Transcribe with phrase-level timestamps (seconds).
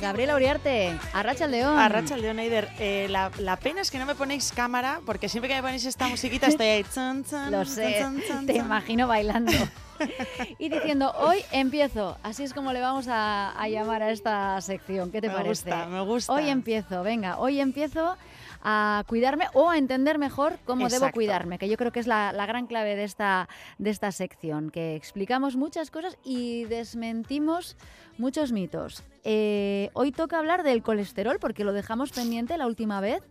[0.00, 1.78] Gabriela Uriarte, Arracha el León.
[1.78, 2.68] Arracha el León, Eider.
[2.78, 5.84] Eh, la, la pena es que no me ponéis cámara, porque siempre que me ponéis
[5.84, 6.84] esta musiquita estoy ahí.
[7.50, 8.06] Lo sé,
[8.46, 9.52] te imagino bailando.
[10.58, 12.16] y diciendo, hoy empiezo.
[12.22, 15.10] Así es como le vamos a, a llamar a esta sección.
[15.10, 15.70] ¿Qué te Me parece?
[15.70, 16.32] gusta, me gusta.
[16.32, 18.16] Hoy empiezo, venga, hoy empiezo
[18.62, 22.32] a cuidarme o a entender mejor cómo debo cuidarme, que yo creo que es la,
[22.32, 23.48] la gran clave de esta,
[23.78, 27.76] de esta sección, que explicamos muchas cosas y desmentimos
[28.18, 29.04] muchos mitos.
[29.24, 33.22] Eh, hoy toca hablar del colesterol porque lo dejamos pendiente la última vez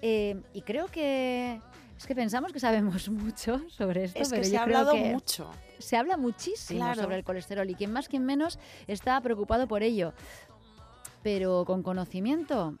[0.00, 1.60] eh, y creo que...
[1.96, 4.94] Es que pensamos que sabemos mucho sobre esto, Es pero que se ha creo hablado
[4.96, 5.48] que mucho.
[5.78, 7.02] se habla muchísimo Claro.
[7.02, 8.58] sobre el colesterol y quien más, quien menos
[8.88, 10.12] está preocupado por ello.
[11.22, 12.74] Pero con conocimiento,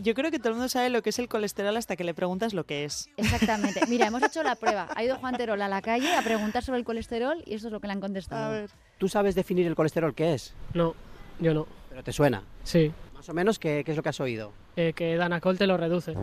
[0.00, 2.14] Yo creo que todo el mundo sabe lo que es el colesterol hasta que le
[2.14, 3.08] preguntas lo que es.
[3.16, 3.80] exactamente.
[3.88, 4.88] Mira, hemos hecho la prueba.
[4.94, 7.72] Ha ido Juan Terol a la calle a preguntar sobre el colesterol y esto es
[7.72, 8.44] lo que le han contestado.
[8.46, 8.70] A ver.
[8.98, 10.54] ¿Tú sabes definir el colesterol qué es?
[10.74, 10.94] No,
[11.40, 11.66] yo no.
[11.90, 12.42] Pero te suena.
[12.64, 14.52] Sí, Más o menos, ¿qué, qué es lo que has oído?
[14.76, 16.14] eh, que Danacol te lo reduce.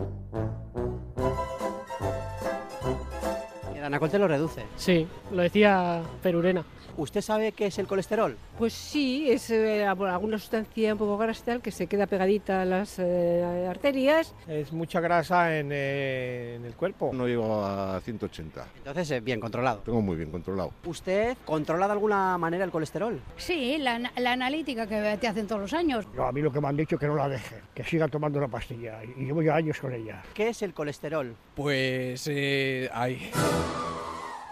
[3.72, 4.64] Que Danacol te lo reduce.
[4.76, 6.64] Sí, lo decía Perurena.
[6.96, 8.36] ¿Usted sabe qué es el colesterol?
[8.58, 12.98] Pues sí, es eh, alguna sustancia un poco grasa que se queda pegadita a las
[12.98, 14.34] eh, arterias.
[14.46, 17.10] Es mucha grasa en, eh, en el cuerpo.
[17.12, 18.66] No llego a 180.
[18.78, 19.80] Entonces, eh, bien controlado.
[19.80, 20.72] Tengo muy bien controlado.
[20.84, 23.20] ¿Usted controla de alguna manera el colesterol?
[23.36, 26.06] Sí, la, la analítica que te hacen todos los años.
[26.14, 28.08] No, a mí lo que me han dicho es que no la deje, que siga
[28.08, 29.00] tomando la pastilla.
[29.04, 30.22] Y llevo ya años con ella.
[30.34, 31.34] ¿Qué es el colesterol?
[31.54, 33.30] Pues eh, ahí.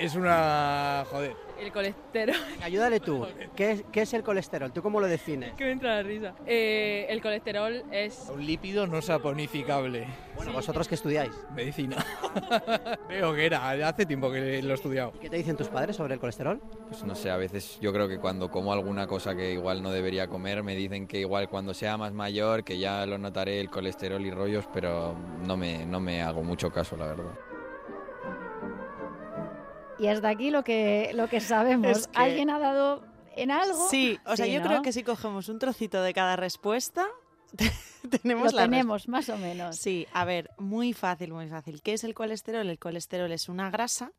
[0.02, 1.04] Es una.
[1.08, 1.36] Joder.
[1.60, 2.34] El colesterol.
[2.60, 3.24] Ayúdale tú.
[3.54, 4.72] ¿Qué es, qué es el colesterol?
[4.72, 5.52] ¿Tú cómo lo defines?
[5.54, 6.34] que me entra la risa.
[6.44, 8.28] Eh, el colesterol es.
[8.34, 10.08] Un lípido no saponificable.
[10.34, 11.30] Bueno, vosotros que estudiáis.
[11.54, 12.04] Medicina.
[13.06, 13.70] Creo que era.
[13.86, 15.12] Hace tiempo que lo he estudiado.
[15.20, 16.60] ¿Qué te dicen tus padres sobre el colesterol?
[16.88, 19.92] Pues no sé, a veces yo creo que cuando como alguna cosa que igual no
[19.92, 23.70] debería comer, me dicen que igual cuando sea más mayor, que ya lo notaré el
[23.70, 25.14] colesterol y rollos, pero
[25.46, 27.51] no me, no me hago mucho caso, la verdad.
[29.98, 31.90] Y hasta aquí lo que, lo que sabemos.
[31.98, 33.04] Es que- ¿Alguien ha dado
[33.36, 33.88] en algo?
[33.90, 34.66] Sí, o sea, Sí, yo ¿no?
[34.66, 37.06] creo que si cogemos un trocito de cada respuesta,
[38.22, 39.76] tenemos Lo la tenemos, más o menos.
[39.76, 41.82] Sí, a ver, muy fácil, muy fácil.
[41.82, 42.68] ¿Qué es el colesterol?
[42.68, 44.12] El colesterol es una grasa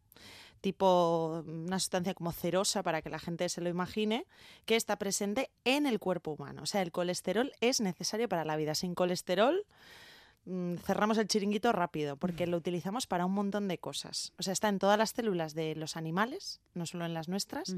[0.62, 4.26] tipo una sustancia como cerosa para que la gente se lo imagine,
[4.66, 6.62] que está presente en el cuerpo humano.
[6.64, 8.74] O sea, el colesterol es necesario para la vida.
[8.74, 9.66] Sin colesterol
[10.84, 14.34] cerramos el chiringuito rápido porque lo utilizamos para un montón de cosas.
[14.38, 17.76] O sea, está en todas las células de los animales, no solo en las nuestras,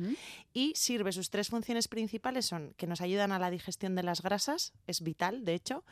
[0.53, 4.21] y sirve, sus tres funciones principales son que nos ayudan a la digestión de las
[4.21, 5.83] grasas, es vital, de hecho,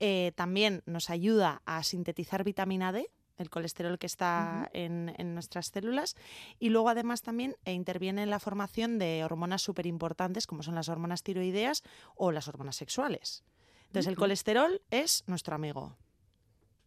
[0.00, 5.68] eh, también nos ayuda a sintetizar vitamina D, el colesterol que está en, en nuestras
[5.68, 6.16] células,
[6.58, 10.74] y luego además también eh, interviene en la formación de hormonas súper importantes como son
[10.74, 11.84] las hormonas tiroideas
[12.16, 13.44] o las hormonas sexuales.
[13.86, 15.96] Entonces el colesterol es nuestro amigo.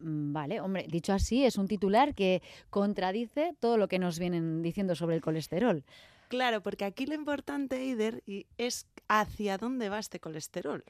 [0.02, 4.62] Mm, Vale, hombre, dicho así, es un titular que contradice todo lo que nos vienen
[4.62, 5.84] diciendo sobre el colesterol.
[6.28, 10.84] Claro, porque aquí lo importante, Eider, y es hacia dónde va este colesterol.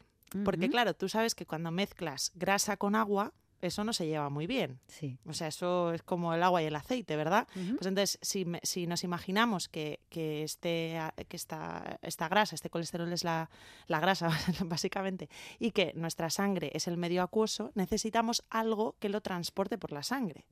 [0.44, 4.46] Porque claro, tú sabes que cuando mezclas grasa con agua, eso no se lleva muy
[4.46, 4.80] bien.
[4.88, 5.18] Sí.
[5.26, 7.46] O sea, eso es como el agua y el aceite, ¿verdad?
[7.54, 13.10] Pues entonces, si, si nos imaginamos que, que, este, que esta, esta grasa, este colesterol
[13.12, 13.48] es la,
[13.86, 14.30] la grasa,
[14.66, 19.92] básicamente, y que nuestra sangre es el medio acuoso, necesitamos algo que lo transporte por
[19.92, 20.44] la sangre.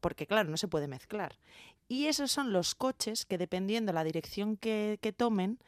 [0.00, 1.38] Porque, claro, no se puede mezclar.
[1.86, 5.58] Y esos son los coches que, dependiendo la dirección que, que tomen,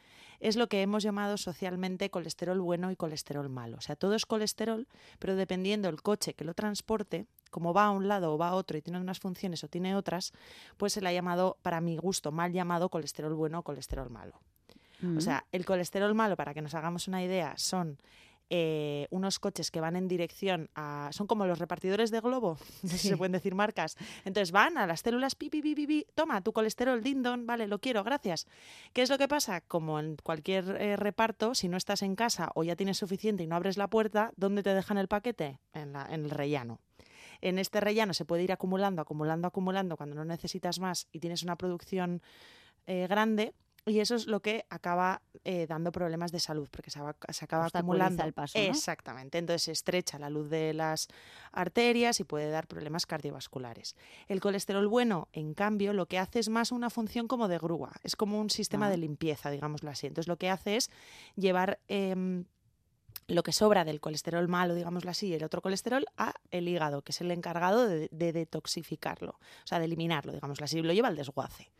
[0.41, 3.77] es lo que hemos llamado socialmente colesterol bueno y colesterol malo.
[3.77, 4.87] O sea, todo es colesterol,
[5.19, 8.55] pero dependiendo el coche que lo transporte, como va a un lado o va a
[8.55, 10.33] otro y tiene unas funciones o tiene otras,
[10.77, 14.33] pues se le ha llamado, para mi gusto, mal llamado colesterol bueno o colesterol malo.
[15.17, 17.97] O sea, el colesterol malo, para que nos hagamos una idea, son
[18.53, 21.09] eh, unos coches que van en dirección a...
[21.13, 23.95] Son como los repartidores de globo, no sé si se pueden decir marcas.
[24.25, 27.65] Entonces van a las células, pi, pi, pi, pi, pi, toma tu colesterol, dindon, vale,
[27.67, 28.45] lo quiero, gracias.
[28.91, 29.61] ¿Qué es lo que pasa?
[29.61, 33.47] Como en cualquier eh, reparto, si no estás en casa o ya tienes suficiente y
[33.47, 35.59] no abres la puerta, ¿dónde te dejan el paquete?
[35.73, 36.79] En, la- en el rellano.
[37.39, 41.41] En este rellano se puede ir acumulando, acumulando, acumulando cuando no necesitas más y tienes
[41.41, 42.21] una producción
[42.85, 43.53] eh, grande.
[43.87, 47.45] Y eso es lo que acaba eh, dando problemas de salud, porque se, va- se
[47.45, 48.23] acaba acumulando.
[48.23, 48.63] el paso, ¿no?
[48.65, 49.39] Exactamente.
[49.39, 51.07] Entonces se estrecha la luz de las
[51.51, 53.95] arterias y puede dar problemas cardiovasculares.
[54.27, 57.91] El colesterol bueno, en cambio, lo que hace es más una función como de grúa.
[58.03, 58.89] Es como un sistema Ah.
[58.91, 60.05] de limpieza, digámoslo así.
[60.05, 60.91] Entonces lo que hace es
[61.35, 62.45] llevar em,
[63.27, 67.13] lo que sobra del colesterol malo, digámoslo así, el otro colesterol, a el hígado, que
[67.13, 71.15] es el encargado de, de detoxificarlo, o sea, de eliminarlo, digámoslo así, lo lleva al
[71.15, 71.71] desguace.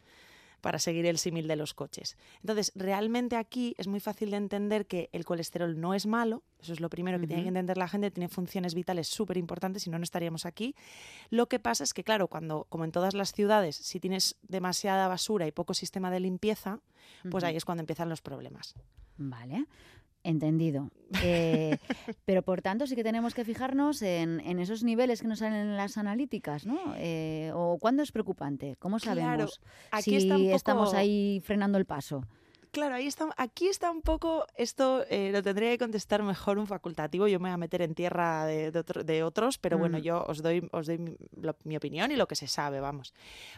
[0.62, 2.18] Para seguir el símil de los coches.
[2.42, 6.74] Entonces, realmente aquí es muy fácil de entender que el colesterol no es malo, eso
[6.74, 9.90] es lo primero que tiene que entender la gente, tiene funciones vitales súper importantes, si
[9.90, 10.76] no, no estaríamos aquí.
[11.30, 15.08] Lo que pasa es que, claro, cuando, como en todas las ciudades, si tienes demasiada
[15.08, 16.80] basura y poco sistema de limpieza,
[17.30, 18.76] pues ahí es cuando empiezan los problemas.
[19.18, 19.66] Vale.
[20.24, 20.90] Entendido.
[21.24, 21.78] Eh,
[22.26, 25.56] pero por tanto sí que tenemos que fijarnos en, en, esos niveles que nos salen
[25.70, 26.80] en las analíticas, ¿no?
[26.98, 28.76] Eh, ¿O cuándo es preocupante?
[28.80, 29.60] ¿Cómo sabemos
[29.90, 30.56] aquí si poco...
[30.56, 32.24] estamos ahí frenando el paso?
[32.72, 36.68] Claro, ahí está, aquí está un poco, esto eh, lo tendría que contestar mejor un
[36.68, 39.98] facultativo, yo me voy a meter en tierra de, de, otro, de otros, pero bueno,
[39.98, 40.02] Mm.
[40.02, 43.14] yo os doy, os doy mi, lo- mi opinión y lo que se sabe, vamos.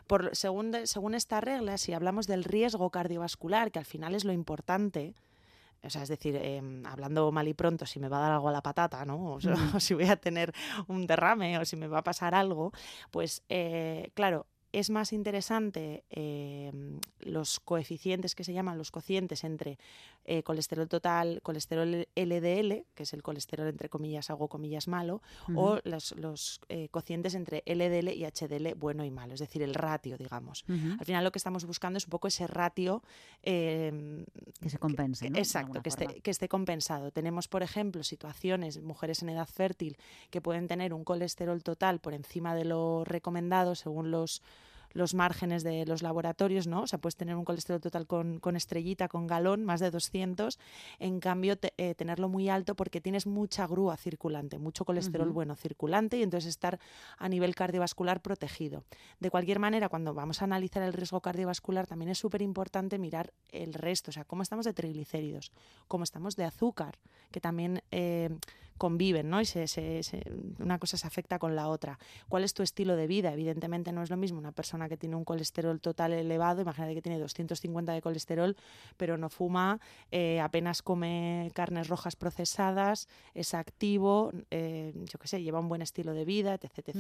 [0.08, 4.34] Por, según, según esta regla, si hablamos del riesgo cardiovascular, que al final es lo
[4.34, 5.14] importante,
[5.84, 8.50] o sea, es decir, eh, hablando mal y pronto, si me va a dar algo
[8.50, 9.34] a la patata, ¿no?
[9.34, 9.56] O, sea, Mm.
[9.78, 10.54] o si voy a tener
[10.88, 12.72] un derrame o si me va a pasar algo,
[13.12, 16.72] pues eh, claro, es más interesante eh,
[17.20, 19.78] los coeficientes que se llaman los cocientes entre
[20.26, 25.22] eh, colesterol total, colesterol LDL, que es el colesterol entre comillas, hago comillas malo,
[25.56, 29.74] o los, los eh, cocientes entre LDL y HDL bueno y malo, es decir, el
[29.74, 30.66] ratio, digamos.
[30.68, 33.04] Al final lo que estamos buscando es un poco ese ratio
[33.42, 34.26] eh,
[34.62, 35.38] Que se compense, ¿no?
[35.38, 37.12] Exacto, que esté, que esté compensado.
[37.12, 39.98] Tenemos, por ejemplo, situaciones, mujeres en edad fértil,
[40.30, 44.42] que pueden tener un colesterol total por encima de lo recomendado según los
[44.94, 46.84] los márgenes de los laboratorios, ¿no?
[46.84, 50.60] O sea, puedes tener un colesterol total con, con estrellita, con galón, más de 200.
[51.00, 55.56] En cambio, te- eh, tenerlo muy alto porque tienes mucha grúa circulante, mucho colesterol bueno
[55.56, 56.80] circulante y entonces estar
[57.18, 58.84] a nivel cardiovascular protegido.
[59.20, 63.34] De cualquier manera, cuando vamos a analizar el riesgo cardiovascular, también es súper importante mirar
[63.50, 65.52] el resto, o sea, cómo estamos de triglicéridos,
[65.88, 67.00] cómo estamos de azúcar,
[67.32, 68.30] que también eh,
[68.78, 69.40] conviven, ¿no?
[69.42, 70.24] Y se- se- se-
[70.60, 72.00] una cosa se afecta con la otra.
[72.30, 73.32] ¿Cuál es tu estilo de vida?
[73.34, 77.02] Evidentemente no es lo mismo una persona que tiene un colesterol total elevado, imagínate que
[77.02, 78.56] tiene 250 de colesterol,
[78.98, 79.80] pero no fuma,
[80.12, 85.82] eh, apenas come carnes rojas procesadas, es activo, eh, yo qué sé, lleva un buen
[85.82, 86.80] estilo de vida, etc.
[86.90, 86.96] etc.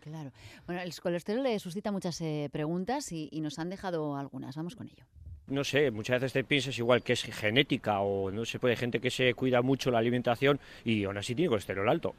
[0.00, 0.30] Claro.
[0.66, 4.54] Bueno, el colesterol le suscita muchas eh, preguntas y, y nos han dejado algunas.
[4.54, 5.04] Vamos con ello.
[5.48, 8.78] No sé, muchas veces te piensas igual que es genética o no se puede, hay
[8.78, 12.14] gente que se cuida mucho la alimentación y aún así tiene colesterol alto.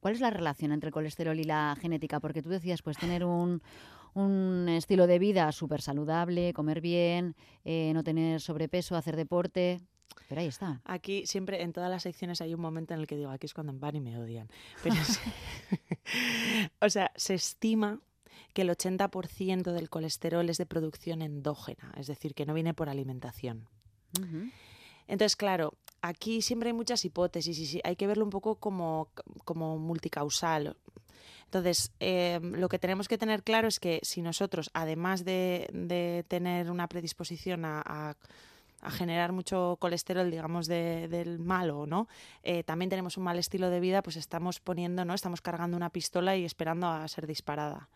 [0.00, 2.20] ¿Cuál es la relación entre el colesterol y la genética?
[2.20, 3.60] Porque tú decías, pues tener un,
[4.14, 7.34] un estilo de vida súper saludable, comer bien,
[7.64, 9.80] eh, no tener sobrepeso, hacer deporte.
[10.28, 10.80] Pero ahí está.
[10.84, 13.54] Aquí siempre, en todas las secciones hay un momento en el que digo, aquí es
[13.54, 14.48] cuando van y me odian.
[14.82, 15.20] Pero es-
[16.80, 17.98] o sea, se estima
[18.58, 22.88] que el 80% del colesterol es de producción endógena, es decir, que no viene por
[22.88, 23.68] alimentación.
[25.06, 29.10] Entonces, claro, aquí siempre hay muchas hipótesis y hay que verlo un poco como,
[29.44, 30.76] como multicausal.
[31.44, 36.24] Entonces, eh, lo que tenemos que tener claro es que si nosotros, además de, de
[36.26, 38.16] tener una predisposición a, a-
[38.80, 42.08] a generar mucho colesterol, digamos, de- del malo, ¿no?
[42.42, 45.14] Eh, también tenemos un mal estilo de vida, pues estamos poniendo, ¿no?
[45.14, 47.88] Estamos cargando una pistola y esperando a ser disparada.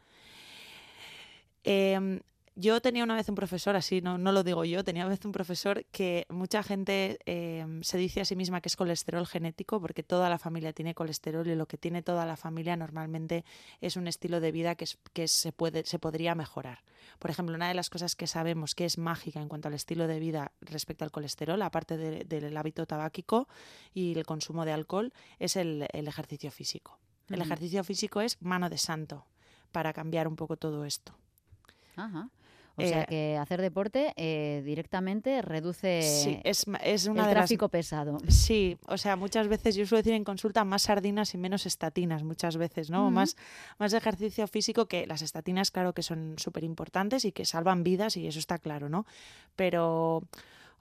[1.65, 2.21] Em,
[2.55, 5.25] yo tenía una vez un profesor, así no, no lo digo yo, tenía una vez
[5.25, 9.81] un profesor que mucha gente em, se dice a sí misma que es colesterol genético
[9.81, 13.47] porque toda la familia tiene colesterol y lo que tiene toda la familia normalmente
[13.81, 16.83] es un estilo de vida que, es- que se, puede, se podría mejorar.
[17.19, 20.07] Por ejemplo, una de las cosas que sabemos que es mágica en cuanto al estilo
[20.07, 23.49] de vida respecto al colesterol, aparte de- del hábito tabáquico
[23.95, 26.99] y el consumo de alcohol, es el, el ejercicio físico.
[27.31, 29.25] El ejercicio físico es mano de santo
[29.71, 31.15] para cambiar un poco todo esto.
[31.97, 32.29] Ajá.
[32.77, 37.35] O sea Eh, que hacer deporte eh, directamente reduce Sí, es, es una el de
[37.35, 38.17] las- tráfico pesado.
[38.29, 42.23] Sí, o sea, muchas veces yo suelo decir en consulta más sardinas y menos estatinas,
[42.23, 43.11] muchas veces, ¿no?
[43.11, 43.37] Más,
[43.79, 48.17] más ejercicio físico que las estatinas, claro que son súper importantes y que salvan vidas
[48.17, 49.05] y eso está claro, ¿no?
[49.55, 50.23] Pero,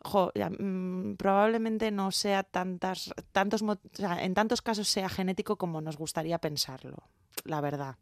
[0.02, 5.10] jo, ya, mm, probablemente no sea tantas, tantos, mo- o sea, en tantos casos sea
[5.10, 7.04] genético como nos gustaría pensarlo,
[7.44, 7.98] la verdad.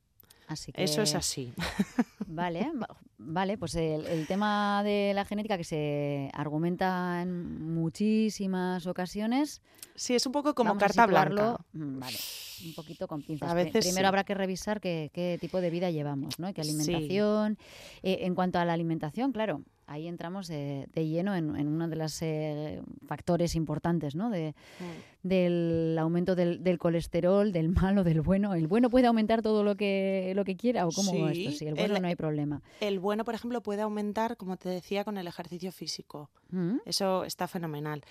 [0.49, 1.53] Así que Eso es así.
[2.31, 8.85] Vale, va- vale, pues el, el tema de la genética que se argumenta en muchísimas
[8.87, 9.61] ocasiones.
[9.95, 11.57] Sí, es un poco como carta blanca.
[11.73, 12.17] mm, Vale,
[12.65, 13.49] un poquito con pinzas.
[13.49, 14.07] A veces Primero sí.
[14.07, 16.53] habrá que revisar qué, qué tipo de vida llevamos, ¿no?
[16.53, 16.69] Qué Sí.
[16.69, 17.57] alimentación.
[18.03, 21.87] Eh, en cuanto a la alimentación, claro, ahí entramos de, de lleno en, en uno
[21.87, 24.29] de los eh, factores importantes, ¿no?
[24.29, 25.27] De, Mm.
[25.27, 28.53] del aumento del, del colesterol, del malo, del bueno.
[28.53, 31.51] ¿El bueno puede aumentar todo lo que, lo que quiera o cómo va esto?
[31.51, 32.61] Sí, Sí, el bueno el- no hay problema.
[32.79, 36.29] El bueno, por ejemplo, puede aumentar, como te decía, con el ejercicio físico.
[36.51, 36.77] Mm.
[36.85, 38.01] Eso está fenomenal.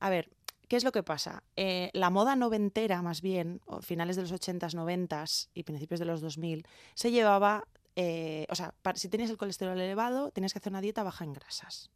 [0.00, 0.28] A ver,
[0.68, 1.42] ¿qué es lo que pasa?
[1.56, 6.06] Eh, la moda noventera, más bien, o finales de los 80s, 90s y principios de
[6.06, 7.64] los 2000, se llevaba
[7.96, 11.24] eh, o sea, para- si tienes el colesterol elevado, tienes que hacer una dieta baja
[11.24, 11.90] en grasas.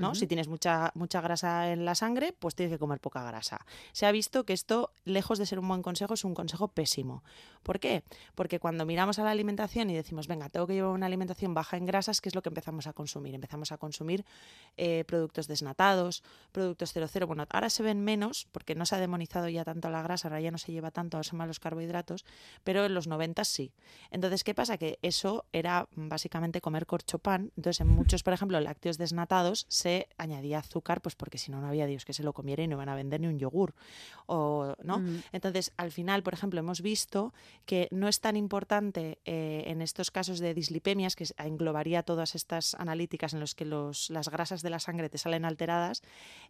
[0.00, 0.14] ¿No?
[0.14, 3.64] Si tienes mucha, mucha grasa en la sangre, pues tienes que comer poca grasa.
[3.92, 7.22] Se ha visto que esto, lejos de ser un buen consejo, es un consejo pésimo.
[7.62, 8.02] ¿Por qué?
[8.34, 11.76] Porque cuando miramos a la alimentación y decimos, venga, tengo que llevar una alimentación baja
[11.76, 13.34] en grasas, ¿qué es lo que empezamos a consumir?
[13.34, 14.24] Empezamos a consumir
[14.76, 17.26] eh, productos desnatados, productos 00.
[17.26, 20.40] Bueno, ahora se ven menos porque no se ha demonizado ya tanto la grasa, ahora
[20.40, 22.24] ya no se lleva tanto a los carbohidratos,
[22.64, 23.72] pero en los 90 sí.
[24.10, 24.78] Entonces, ¿qué pasa?
[24.78, 27.52] Que eso era mm, básicamente comer corchopan.
[27.56, 31.68] Entonces, en muchos, por ejemplo, lácteos desnatados se añadía azúcar, pues porque si no, no
[31.68, 33.74] había Dios que se lo comiera y no iban a vender ni un yogur.
[34.26, 34.98] O, ¿no?
[34.98, 35.22] Mm.
[35.32, 37.32] Entonces, al final, por ejemplo, hemos visto
[37.66, 42.74] que no es tan importante eh, en estos casos de dislipemias, que englobaría todas estas
[42.74, 46.02] analíticas en los que los, las grasas de la sangre te salen alteradas,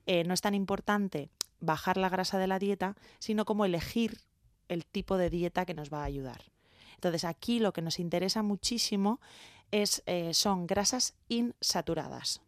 [0.07, 1.31] eh, no es tan importante
[1.61, 4.19] bajar la grasa de la dieta, sino como elegir
[4.69, 6.43] el tipo de dieta que nos va a ayudar.
[6.95, 9.21] Entonces, aquí lo que nos interesa muchísimo
[9.71, 12.43] es, eh, son grasas insaturadas.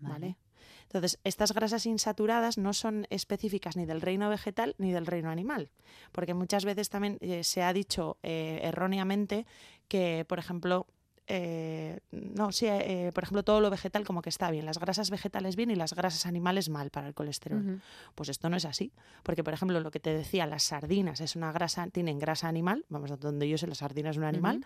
[0.00, 0.36] ¿Vale?
[0.84, 5.70] Entonces, estas grasas insaturadas no son específicas ni del reino vegetal ni del reino animal,
[6.12, 9.46] porque muchas veces también eh, se ha dicho eh, erróneamente
[9.88, 10.86] que, por ejemplo,
[11.28, 15.10] eh, no, sí, eh, por ejemplo, todo lo vegetal como que está bien, las grasas
[15.10, 17.80] vegetales bien y las grasas animales mal para el colesterol.
[18.14, 18.92] Pues esto no es así,
[19.22, 22.84] porque por ejemplo, lo que te decía, las sardinas es una grasa, tienen grasa animal,
[22.88, 24.64] vamos, a donde yo sé, la sardina es un animal,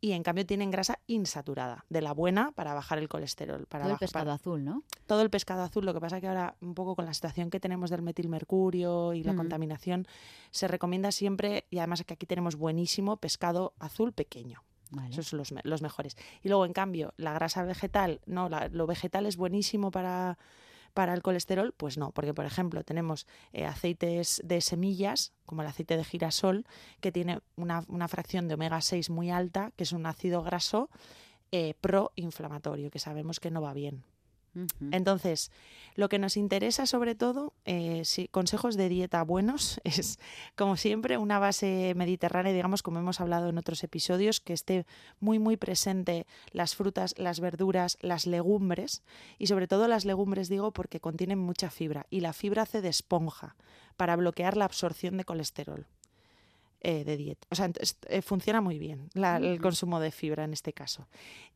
[0.00, 3.92] y en cambio tienen grasa insaturada, de la buena para bajar el colesterol, para Todo
[3.94, 4.82] el pescado para- azul, ¿no?
[5.06, 7.60] todo el pescado azul, lo que pasa que ahora un poco con la situación que
[7.60, 10.06] tenemos del metilmercurio y la contaminación,
[10.50, 14.62] se recomienda siempre, y además que aquí tenemos buenísimo pescado azul pequeño.
[14.90, 15.10] Vale.
[15.10, 16.16] Esos son los, los mejores.
[16.42, 20.36] Y luego, en cambio, la grasa vegetal, no, la- lo vegetal es buenísimo para,
[20.94, 25.68] para el colesterol, pues no, porque por ejemplo tenemos eh, aceites de semillas, como el
[25.68, 26.66] aceite de girasol,
[27.00, 30.90] que tiene una, una fracción de omega 6 muy alta, que es un ácido graso
[31.52, 34.02] eh, proinflamatorio, que sabemos que no va bien.
[34.90, 35.50] Entonces,
[35.94, 40.18] lo que nos interesa sobre todo, eh, si- consejos de dieta buenos, es
[40.56, 44.86] como siempre una base mediterránea, digamos, como hemos hablado en otros episodios, que esté
[45.20, 49.02] muy, muy presente las frutas, las verduras, las legumbres,
[49.38, 52.88] y sobre todo las legumbres digo porque contienen mucha fibra, y la fibra hace de
[52.88, 53.56] esponja
[53.96, 55.86] para bloquear la absorción de colesterol.
[56.82, 57.46] eh, de dieta.
[57.50, 57.70] O sea,
[58.08, 61.08] eh, funciona muy bien la- el consumo de fibra en este caso.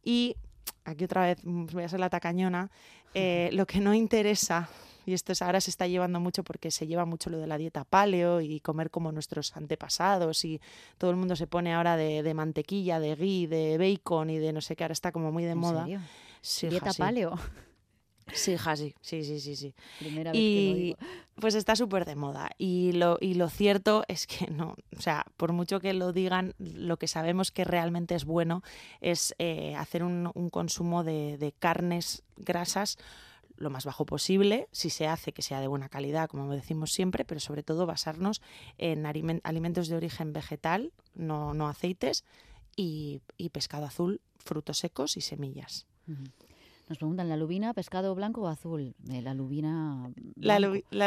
[0.03, 0.37] Y
[0.85, 2.71] aquí otra vez mm, voy a ser la tacañona,
[3.15, 4.69] eh, lo que no interesa,
[5.07, 7.59] y esto es, ahora se está llevando mucho porque se lleva mucho lo de la
[7.59, 10.61] dieta paleo y comer como nuestros antepasados y
[10.99, 14.53] todo el mundo se pone ahora de, de mantequilla, de ghee, de bacon y de
[14.53, 15.83] no sé qué, ahora está como muy de ¿En moda.
[15.83, 16.01] serio?
[16.41, 17.37] Sí, Dieta paleo.
[17.37, 17.43] Sí,
[18.35, 18.57] sí,
[19.01, 19.75] sí, sí, sí, sí.
[19.99, 20.97] Primera vez que lo digo.
[21.41, 22.51] pues está súper de moda.
[22.59, 26.55] Y lo, y lo cierto es que no, o sea, por mucho que lo digan,
[26.59, 28.63] lo que sabemos que realmente es bueno
[29.01, 32.99] es eh, hacer un, un consumo de, de carnes grasas
[33.57, 37.25] lo más bajo posible, si se hace que sea de buena calidad, como decimos siempre,
[37.25, 38.43] pero sobre todo basarnos
[38.79, 42.25] en alimen- alimentos de origen vegetal, no, no aceites,
[42.75, 45.87] y, y pescado azul, frutos secos y semillas.
[46.89, 48.95] Nos preguntan, ¿la lubina, pescado blanco o azul?
[49.11, 50.13] Eh, la lubina...
[50.37, 50.59] La,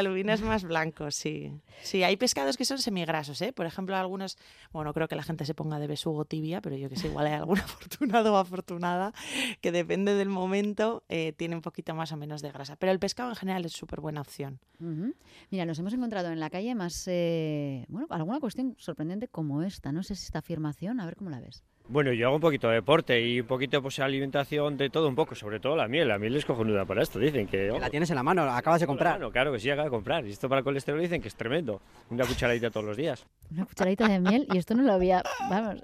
[0.01, 1.53] lubina es más blanco, sí.
[1.83, 3.53] Sí, hay pescados que son semigrasos, ¿eh?
[3.53, 4.37] Por ejemplo, algunos,
[4.71, 7.27] bueno, creo que la gente se ponga de besugo tibia, pero yo que sé, igual
[7.27, 9.13] hay algún afortunado o afortunada
[9.61, 12.75] que depende del momento, eh, tiene un poquito más o menos de grasa.
[12.75, 14.59] Pero el pescado en general es súper buena opción.
[14.79, 15.13] Ujú.
[15.51, 19.91] Mira, nos hemos encontrado en la calle más, eh, bueno, alguna cuestión sorprendente como esta.
[19.91, 21.63] No sé si esta afirmación, a ver cómo la ves.
[21.89, 25.15] Bueno, yo hago un poquito de deporte y un poquito pues alimentación de todo un
[25.15, 26.09] poco, sobre todo la miel.
[26.09, 27.69] La miel es cojonuda para esto, dicen que...
[27.79, 29.13] La tienes en la mano, la acabas de comprar.
[29.13, 30.27] Bueno, claro que sí, acabo de comprar.
[30.27, 31.81] Y esto para el colesterol dicen que es tremendo.
[32.09, 33.25] Una cucharadita todos los días.
[33.51, 35.23] Una cucharadita de miel y esto no lo había...
[35.49, 35.81] Vamos,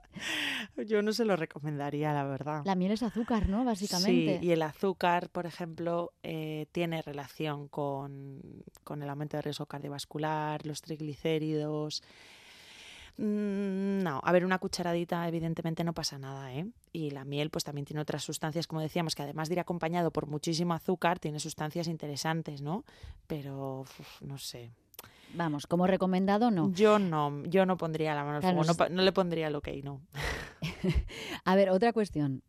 [0.86, 2.64] Yo no se lo recomendaría, la verdad.
[2.66, 3.64] la miel es azúcar, ¿no?
[3.64, 4.40] Básicamente.
[4.40, 8.42] Sí, y el azúcar, por ejemplo, eh, tiene relación con,
[8.84, 12.04] con el aumento de riesgo cardiovascular, los triglicéridos.
[13.18, 16.66] Mm, No, a ver, una cucharadita evidentemente no pasa nada, ¿eh?
[16.92, 20.12] Y la miel pues también tiene otras sustancias, como decíamos, que además de ir acompañado
[20.12, 22.84] por muchísimo azúcar, tiene sustancias interesantes, ¿no?
[23.28, 24.72] Pero, uf, no sé.
[25.36, 26.72] Vamos, como recomendado, no.
[26.74, 29.56] Yo no, yo no pondría la mano al Claro, fuego, no, no le pondría el
[29.56, 30.02] ok, no.
[31.46, 32.44] A ver, otra cuestión.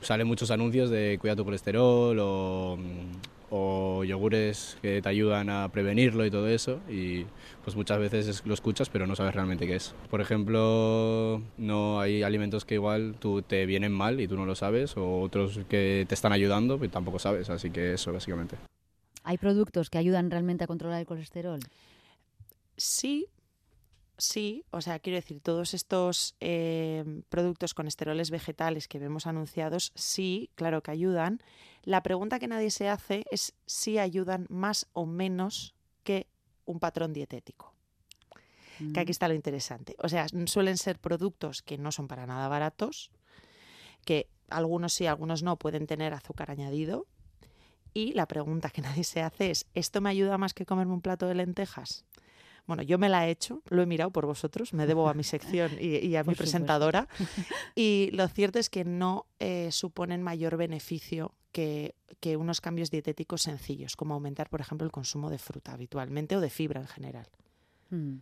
[0.00, 3.12] Salen muchos anuncios de cuida tu colesterol o, mm,
[3.50, 7.24] o yogures que te ayudan a prevenirlo y todo eso y
[7.64, 9.94] pues muchas veces es- lo escuchas pero no sabes realmente qué es.
[10.10, 14.54] Por ejemplo, no hay alimentos que igual tú te vienen mal y tú no lo
[14.54, 18.56] sabes o otros que te están ayudando y tampoco sabes, así que eso básicamente.
[19.24, 21.60] ¿Hay productos que ayudan realmente a controlar el colesterol?
[22.76, 23.26] Sí,
[24.18, 29.92] sí, o sea, quiero decir, todos estos eh, productos con esteroles vegetales que vemos anunciados,
[29.94, 31.40] sí, claro que ayudan.
[31.84, 36.26] La pregunta que nadie se hace es si ayudan más o menos que
[36.66, 37.72] un patrón dietético.
[38.92, 39.10] Que aquí Mm.
[39.10, 39.96] está lo interesante.
[39.98, 43.10] O sea, suelen ser productos que no son para nada baratos,
[44.04, 47.06] que algunos sí, algunos no, pueden tener azúcar añadido.
[47.94, 51.00] Y la pregunta que nadie se hace es, ¿esto me ayuda más que comerme un
[51.00, 52.04] plato de lentejas?
[52.68, 55.24] Bueno, yo me la he hecho, lo he mirado por vosotros, me debo a mi
[55.24, 56.42] sección y, y a mi Por supuesto.
[56.42, 57.08] presentadora.
[57.74, 63.42] Y lo cierto es que no eh, suponen mayor beneficio que, que unos cambios dietéticos
[63.42, 67.26] sencillos, como aumentar, por ejemplo, el consumo de fruta habitualmente o de fibra en general.
[67.90, 68.18] Mm.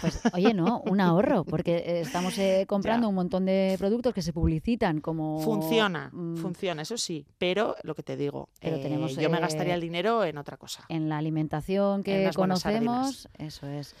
[0.00, 4.22] Pues, oye, no, un ahorro, porque eh, estamos eh, comprando un montón de productos que
[4.22, 5.40] se publicitan como...
[5.40, 9.74] Funciona, mm, funciona, eso sí, pero lo que te digo, Pero eh, yo me gastaría
[9.74, 10.84] el dinero en otra cosa.
[10.88, 13.94] En la alimentación que conocemos, eso es.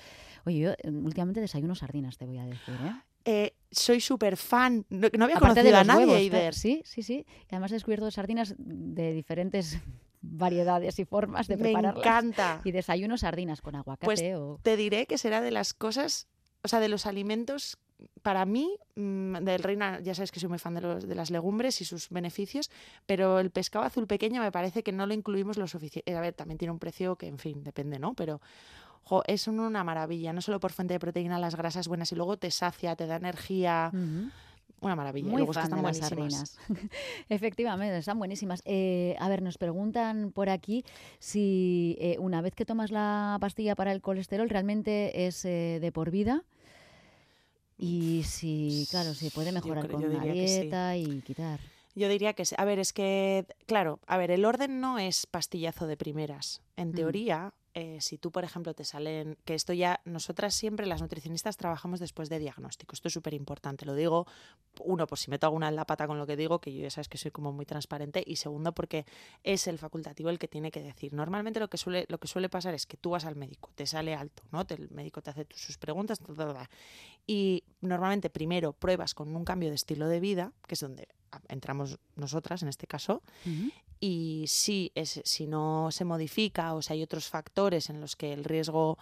[0.46, 2.94] Oye, yo últimamente desayuno sardinas, te voy a decir, ¿eh?
[3.24, 6.56] Eh, soy súper fan, no, no había Aparte de conocido a nadie, huevos.
[6.56, 7.26] Sí, sí, sí.
[7.42, 9.78] Y además he descubierto sardinas de diferentes
[10.30, 12.04] variedades y formas de Me prepararlas.
[12.06, 12.60] encanta.
[12.64, 14.58] Y desayuno sardinas con aguacate Pues o...
[14.62, 16.28] te diré que será de las cosas,
[16.62, 17.78] o sea, de los alimentos,
[18.22, 21.30] para mí, mm, del reina, ya sabes que soy muy fan de, los, de las
[21.30, 22.70] legumbres y sus beneficios,
[23.06, 26.14] pero el pescado azul pequeño me parece que no lo incluimos lo suficiente.
[26.14, 28.14] A ver, también tiene un precio que, en fin, depende, ¿no?
[28.14, 28.40] Pero
[29.02, 32.14] jo, es un- una maravilla, no solo por fuente de proteína, las grasas buenas y
[32.14, 33.90] luego te sacia, te da energía.
[34.80, 35.28] Una maravilla.
[35.28, 36.50] Muy luego es que fan están de las buenísimas.
[36.50, 36.90] sardinas.
[37.28, 38.62] Efectivamente, están buenísimas.
[38.64, 40.84] Eh, a ver, nos preguntan por aquí
[41.18, 45.90] si eh, una vez que tomas la pastilla para el colesterol realmente es eh, de
[45.92, 46.44] por vida
[47.76, 50.32] y si, claro, se puede mejorar creo- con sí.
[50.32, 51.60] dieta y quitar.
[51.94, 52.54] Yo diría que sí.
[52.58, 56.60] A ver, es que, claro, a ver, el orden no es pastillazo de primeras.
[56.76, 56.94] En Mm.
[56.94, 61.56] teoría, eh, si tú, por ejemplo, te salen, que esto ya, nosotras siempre, las nutricionistas,
[61.56, 62.94] trabajamos después de diagnóstico.
[62.94, 63.86] Esto es súper importante.
[63.86, 64.26] Lo digo,
[64.82, 66.90] uno, por si meto alguna en la pata con lo que digo, que yo ya
[66.90, 69.06] sabes que soy como muy transparente, y segundo, porque
[69.44, 71.12] es el facultativo el que tiene que decir.
[71.12, 73.86] Normalmente lo que suele, lo que suele pasar es que tú vas al médico, te
[73.86, 74.66] sale alto, ¿no?
[74.66, 76.70] Te- el médico te hace sus preguntas, ta, ta, ta, ta.
[77.26, 81.40] y normalmente primero pruebas con un cambio de estilo de vida, que es donde a-
[81.48, 83.22] entramos nosotras en este caso,
[84.00, 88.32] y si, es, si no se modifica o si hay otros factores en los que
[88.32, 88.98] el riesgo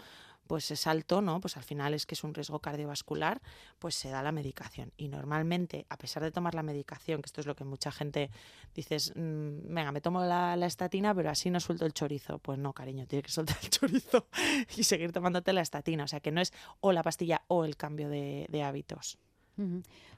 [0.47, 1.41] pues es alto, ¿no?
[1.41, 3.43] Pues al final es que es un riesgo cardiovascular,
[3.79, 4.93] pues se da la medicación.
[4.97, 8.31] Y normalmente, a pesar de tomar la medicación, que esto es lo que mucha gente
[8.75, 12.39] dices, "Mm, venga, me tomo la, estatina, pero así no suelto el chorizo.
[12.39, 14.29] Pues no, cariño, tienes que soltar el chorizo
[14.77, 16.05] y seguir tomándote la estatina.
[16.05, 19.19] O sea, que no es o la pastilla o el cambio de, hábitos.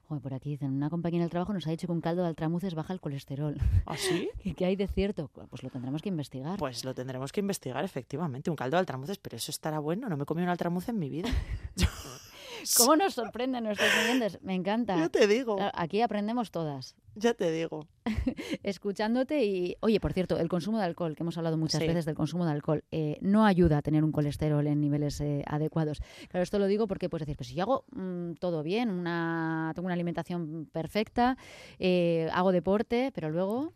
[0.09, 2.29] Joder, por aquí dicen, una compañera del trabajo nos ha dicho que un caldo de
[2.29, 3.59] altramuces baja el colesterol.
[3.85, 4.31] ¿Ah, sí?
[4.43, 5.29] ¿Y qué hay de cierto?
[5.51, 6.59] Pues lo tendremos que investigar.
[6.59, 8.49] Pues lo tendremos que investigar, efectivamente.
[8.49, 10.09] Un caldo de altramuces, pero eso estará bueno.
[10.09, 11.29] No me he comido un altramuce en mi vida.
[12.79, 14.39] ¿Cómo nos sorprenden nuestros oyentes?
[14.43, 14.97] Me encanta.
[14.97, 15.59] Ya te digo.
[15.75, 16.97] Aquí aprendemos todas.
[17.21, 17.89] Ya te digo.
[18.63, 19.77] Escuchándote y...
[19.81, 21.87] Oye, por cierto, el consumo de alcohol, que hemos hablado muchas Sí.
[21.89, 25.43] veces del consumo de alcohol, eh, no ayuda a tener un colesterol en niveles eh,
[25.47, 26.01] adecuados.
[26.29, 29.73] Claro, esto lo digo porque puedes decir, pues si yo hago mm, todo bien, una,
[29.75, 31.37] tengo una alimentación perfecta,
[31.79, 33.73] eh, hago deporte, pero luego...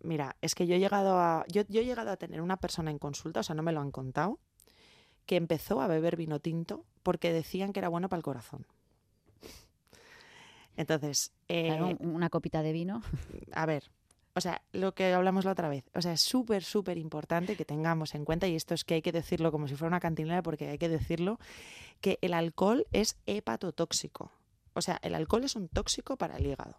[0.00, 1.44] Mira, es que yo he llegado a.
[1.48, 3.80] Yo, yo he llegado a tener una persona en consulta, o sea, no me lo
[3.80, 4.38] han contado,
[5.26, 8.64] que empezó a beber vino tinto porque decían que era bueno para el corazón.
[10.78, 13.02] Entonces, eh, claro, una copita de vino.
[13.52, 13.90] a ver,
[14.34, 17.64] o sea, lo que hablamos la otra vez, o sea, es súper, súper importante que
[17.64, 20.40] tengamos en cuenta, y esto es que hay que decirlo como si fuera una cantinera,
[20.40, 21.40] porque hay que decirlo,
[22.00, 24.30] que el alcohol es hepatotóxico.
[24.74, 26.76] O sea, el alcohol es un tóxico para el hígado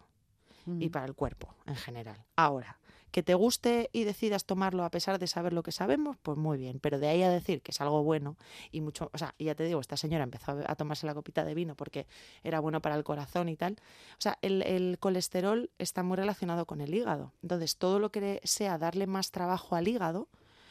[0.78, 2.24] y para el cuerpo en general.
[2.36, 2.78] Ahora,
[3.10, 6.58] que te guste y decidas tomarlo a pesar de saber lo que sabemos, pues muy
[6.58, 6.80] bien.
[6.80, 8.36] Pero de ahí a decir que es algo bueno
[8.70, 11.54] y mucho, o sea, ya te digo, esta señora empezó a tomarse la copita de
[11.54, 12.06] vino porque
[12.44, 13.74] era bueno para el corazón y tal.
[14.12, 17.32] O sea, el, el colesterol está muy relacionado con el hígado.
[17.42, 20.28] Entonces, todo lo que sea darle más trabajo al hígado,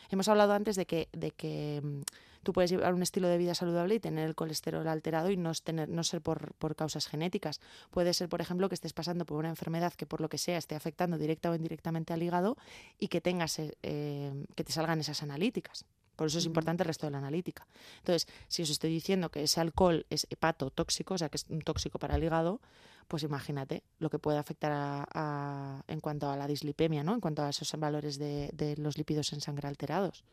[0.09, 2.01] hemos hablado antes de que, de que mm,
[2.43, 5.51] tú puedes llevar un estilo de vida saludable y tener el colesterol alterado y no,
[5.53, 7.59] tener, no ser por, por causas genéticas.
[7.91, 10.57] Puede ser, por ejemplo, que estés pasando por una enfermedad que por lo que sea
[10.57, 12.57] esté afectando directa o indirectamente al hígado
[12.97, 15.85] y que tengas eh, eh, que te salgan esas analíticas.
[16.15, 17.65] Por eso es importante el resto de la analítica.
[17.99, 21.61] Entonces, si os estoy diciendo que ese alcohol es hepatotóxico, o sea, que es un
[21.61, 22.59] tóxico para el hígado,
[23.07, 27.13] pues imagínate lo que puede afectar a- a- en cuanto a la dislipemia, ¿no?
[27.13, 30.25] En cuanto a esos valores de, de los lípidos en sangre alterados.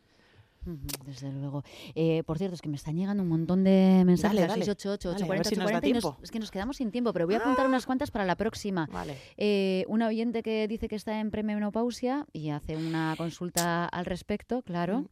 [1.05, 1.63] Desde luego.
[1.95, 4.65] Eh, por cierto, es que me están llegando un montón de mensajes Dale, al dale.
[4.65, 6.23] 688 Dale, a ver 840 si nos da 840 y nos- tiempo.
[6.23, 8.87] es que nos quedamos sin tiempo, pero voy a apuntar unas cuantas para la próxima.
[8.91, 9.17] Vale.
[9.37, 14.61] Eh, una oyente que dice que está en premenopausia y hace una consulta al respecto,
[14.61, 15.05] claro.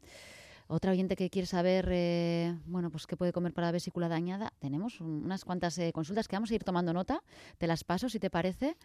[0.67, 4.51] Otra oyente que quiere saber, eh, bueno, pues qué puede comer para la vesícula dañada.
[4.57, 7.21] Tenemos un- unas cuantas eh, consultas que vamos a ir tomando nota.
[7.59, 8.75] Te las paso, si te parece.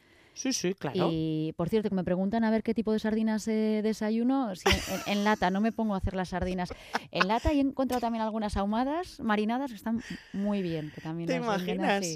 [0.40, 1.11] Sí, sí, claro.
[1.12, 4.57] Y por cierto, que me preguntan a ver qué tipo de sardinas eh, desayuno.
[4.57, 4.66] Si
[5.07, 6.72] en, en lata, no me pongo a hacer las sardinas.
[7.11, 10.92] En lata y he encontrado también algunas ahumadas, marinadas, que están muy bien.
[10.94, 12.07] Que también ¿Te imaginas?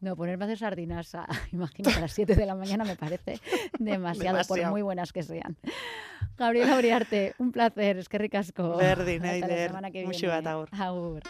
[0.00, 3.40] No, ponerme a hacer sardinas, a, imagínate, a las 7 de la mañana me parece
[3.80, 5.56] demasiado, por muy buenas que sean.
[6.38, 8.76] Gabriela Uriarte, un placer, es que ricasco.
[8.76, 10.08] Berdin, Hasta la semana que viene.
[10.70, 11.22] Agur.